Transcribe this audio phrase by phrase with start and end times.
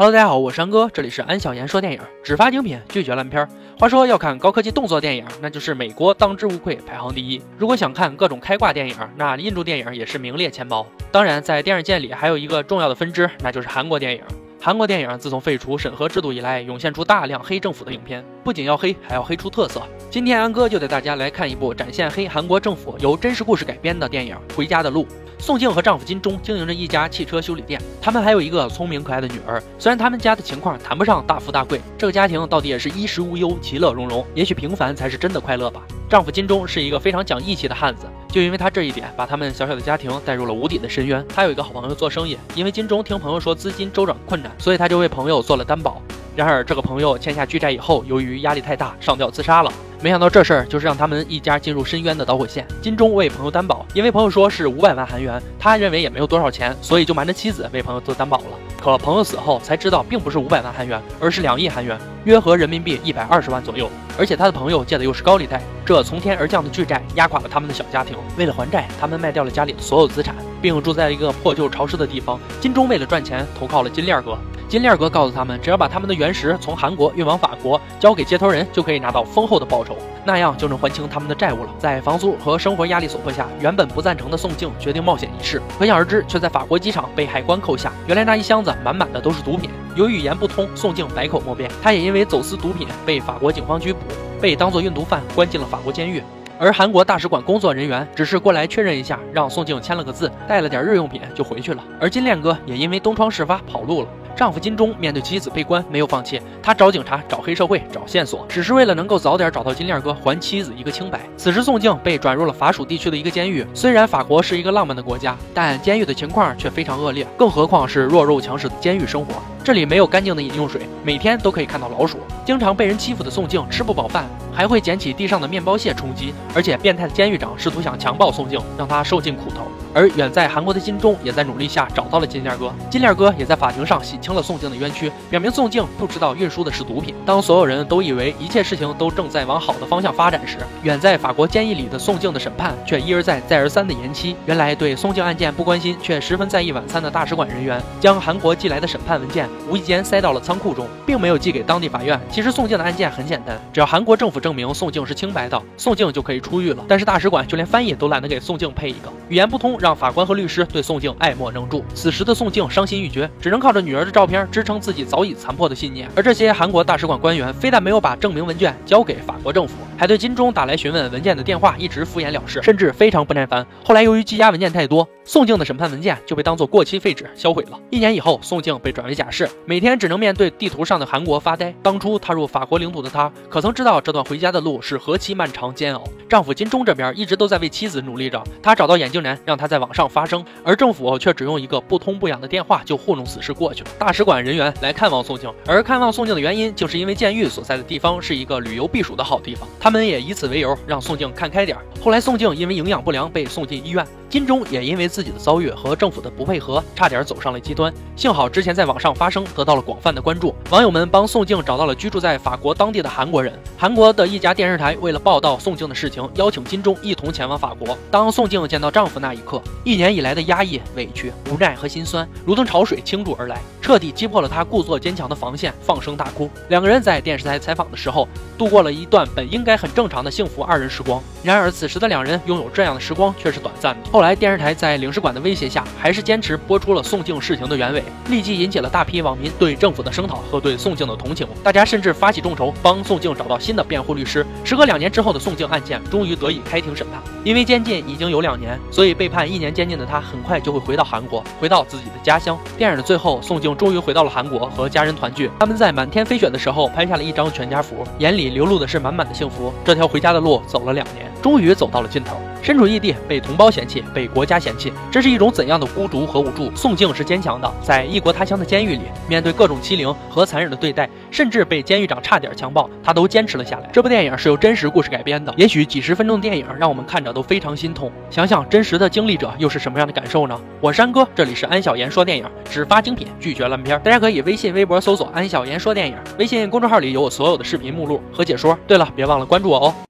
[0.00, 3.46] Hello，大家好，我是安哥，这里是安小言说电影，只发精品，拒绝烂片。
[3.78, 7.38] 话说要看高科技动作电影，那就是美国当之无愧排行第一。
[7.58, 10.86] 如果想看各种开挂电影，那印度电影也是名列前茅。
[11.12, 14.22] 当然，在电影界里还有一个重要的分支，那就是韩国电影。
[14.62, 19.82] 韩国电影自从废除审核制度以来，涌现出大量黑政府的影片，不仅要黑，还要黑出特色。
[20.10, 25.04] 今天安哥就带大家来看一部展现黑韩国政府由真实故事改编的电影《回家的路》。
[25.38, 29.62] 宋静和丈夫金钟经营着一家汽车修理店，他们还有一个聪明可爱的女儿。
[29.78, 34.22] 虽然他们家的情况谈不上大富大贵，这个家庭到底也是衣食无忧、其乐融融。
[34.34, 35.80] 也许平凡才是真的快乐吧。
[36.10, 41.24] 丈夫金钟是一个非常讲义气的汉子，就因为他这一点，把他们小小的家庭带入了无底的深渊。
[41.32, 46.02] 他有一个好朋友做生意，因为金钟听朋友说资金周转困难，所以他就为朋友做了担保。
[46.36, 49.72] 然而这个朋友欠下巨债以后，由于压力太大，上吊自杀了。
[50.02, 52.66] 没想到这事儿就是让他们一家进入深渊的导火线。
[52.80, 58.44] 金钟为朋友担保，因为朋友说是五百万韩元，他认为也没有多少钱，所以就瞒着妻子为朋友做担保了。
[58.80, 63.90] 可朋友死后才知道，并不是五百万韩元，而是两亿韩元，约合人民币一百二十万左右。
[64.18, 68.16] 而且他的朋友借的又是高利贷，这从天而降的巨债压垮了他们的小家庭。
[68.38, 72.40] 为了还债，他们卖掉了家里的所有资产，并住在一个破旧潮湿的地方。
[72.58, 74.38] 金钟为了赚钱，投靠了金链哥。
[74.70, 81.70] 金链哥告诉他们，只要把他们的原石从韩国运往法国，交给接头人，就可以拿到丰厚的报酬，那样就能还清他们的债务了。
[81.76, 87.92] 在房租和生活压力所迫下，原本不赞成的宋静决定冒险一试，可想而知，却在法国机场被海关扣下。
[88.06, 91.68] 原来那一箱子满满的都是毒品，由于语言不通，宋静百口莫辩。
[91.82, 93.98] 他也因为走私毒品被法国警方拘捕，
[94.40, 96.22] 被当作运毒犯关进了法国监狱。
[96.60, 101.82] 而韩国大使馆工作人员只是过来确认一下，让宋静签了个字，带了点日用品就回去了。
[101.98, 104.08] 而金链哥也因为东窗事发跑路了。
[104.40, 111.20] 丈夫金钟面对妻子被关，没有放弃，他找警察、找黑社会、找线索，只是为了能够早点找到金链哥，还妻子一个清白。
[111.36, 113.66] 此时，宋静被转入了法属地区的一个监狱。
[113.74, 119.34] 虽然法国是一个浪漫的国家，但监狱的情况却非常恶劣，更何况是弱肉强食的监狱生活。
[119.62, 122.18] 这里没有干净的饮用水，每天都可以看到老鼠。
[122.46, 126.32] 经常被人欺负的宋静吃不饱饭，还会捡起地上的面包屑充饥。
[126.54, 129.68] 而且，变态的监狱长试图想强暴宋静，让她受尽苦头。
[129.92, 137.14] 而远在韩国的金钟也在努力下找到了金链哥，金链哥也在法庭上洗清了宋静的冤屈，表明宋静不知道运输的是毒品。
[137.26, 144.36] 当所有人都以为一切事情都正在往好的方向发展时，远在法国监狱里的宋静的审判却一而再再而三的延期。
[144.46, 152.20] 原来对宋静案件不关心却十分在意晚餐的大使馆人员，将韩国寄来的审判文件无意间塞到了仓库中，并没有寄给当地法院。
[152.30, 156.84] 其实宋静的案件很简单，只要韩国政府证明宋静是清白的，宋静就可以出狱了。
[156.86, 159.70] 但是大使馆就连翻译都懒得给宋静配一个，语言不通。
[159.80, 161.82] 让法官和律师对宋静爱莫能助。
[161.94, 166.06] 此时的宋静伤心欲绝，只能靠着女儿的照片支撑自己早已残破的信念。
[166.14, 173.66] 而这些韩国大使馆官员非但没有把证明文件交给法国政府，还对金钟打来询问文件的电话一直敷衍了事，甚至非常不耐烦。
[173.84, 177.78] 后来由于积压文件太多，宋静的审判文件就被当作过期废纸销毁了。
[177.90, 181.74] 一年以后，宋静被转为假释，每天只能面对地图上的韩国发呆。
[181.82, 186.02] 当初踏入法国领土的她，可曾知道这段回家的路是何其漫长煎熬？
[186.30, 193.90] 丈夫金钟这边一直都在为妻子努力着，他找到眼镜男，让他在网上发声，而政府却只用一个不痛不痒的电话就糊弄此事过去了。
[193.98, 201.76] 大使馆人员来看望宋静，而看望宋静的原因，就是因为监狱所在的地方是一个旅游避暑的好地方，他他们也以此为由让宋静看开点。
[202.00, 204.06] 后来宋静因为营养不良被送进医院。
[204.28, 207.92] 金钟也因为自己的遭遇和政府的不配合，差点走上了极端。
[208.14, 210.54] 幸好之前在网上发声，得到了广泛的关注。
[210.70, 213.52] 网友们帮宋静找到了居住在法国当地的韩国人。
[213.76, 217.98] 韩国的一家电视台为了报道宋静的事情，邀请金钟一同前往法国。
[218.12, 226.48] 当宋静见到丈夫那一刻，一年以来的压抑、委屈、无奈和心酸，如同潮水倾注而来，彻底击破了他故作坚强的防线，放声大哭。
[226.68, 231.20] 两个人在电视台采访的时候，度过了一段本应该很正常的幸福二人时光。
[231.42, 234.08] 然而此时的两人拥有这样的时光却是短暂的。
[234.12, 241.44] 后来电视台在领事馆的威胁下，还是坚持播出了宋静事情的原委，立即引起了大批网民对政府的声讨和对宋静的同情。
[241.64, 244.46] 大家甚至发起众筹，帮宋静找到新的辩护律师。
[244.62, 247.20] 时隔两年之后的宋静案件终于得以开庭审判。
[247.42, 252.56] 因为监禁已经有两年，所以被判一年监禁的他很快就会回到韩国，回到自己的家乡。
[252.78, 255.50] 电影的最后，宋静终于回到了韩国，和家人团聚。
[255.58, 259.72] 他们在满天飞雪的时候拍下了一张全家福，眼里流露的是满满的幸福。
[259.82, 261.30] 这条回家的路走了两年。
[261.40, 266.70] 终于走到了尽头，身处异地，被同胞嫌弃，被国家嫌弃，这是一种怎样的孤独和无助？
[266.76, 273.88] 宋静是坚强的，在异国他乡的监狱里，面对各种欺凌和残忍的对待，甚至被监狱长差点强暴，她都坚持了下来。
[273.92, 278.12] 这部电影是由真实故事改编的，也许几十分钟的电影让我们看着都非常心痛。
[278.28, 280.60] 想想真实的经历者又是什么样的感受呢？
[280.80, 283.98] 我是安哥，这里是安小言说电影，只发精品，拒绝烂片。
[284.00, 288.78] 大家可以微信、微博搜索“安小言说电影”，微信公众号里有我所有的视频目录和解说。
[288.86, 289.94] 对了，别忘了关注我哦。